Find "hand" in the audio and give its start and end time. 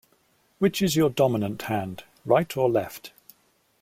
1.61-2.05